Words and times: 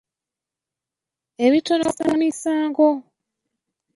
Ebitono 1.45 1.87
ku 1.97 2.05
misango. 2.21 2.87